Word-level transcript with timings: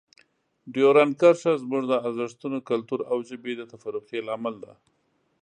ډیورنډ 0.73 1.13
کرښه 1.21 1.53
زموږ 1.63 1.83
د 1.87 1.93
ارزښتونو، 2.07 2.57
کلتور 2.69 2.99
او 3.11 3.17
ژبې 3.29 3.53
د 3.57 3.61
تفرقې 3.71 4.19
لامل 4.27 4.55
ده. 4.63 4.73